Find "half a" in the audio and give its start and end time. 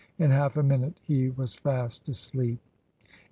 0.31-0.63